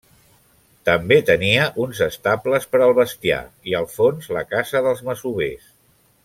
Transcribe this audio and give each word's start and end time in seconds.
També 0.87 1.17
tenia 1.27 1.67
uns 1.83 2.01
estables 2.05 2.65
per 2.71 2.81
al 2.85 2.95
bestiar 3.01 3.39
i, 3.45 3.77
al 3.81 3.87
fons 3.99 4.31
la 4.39 4.45
casa 4.55 4.83
dels 4.89 5.05
masovers. 5.11 5.71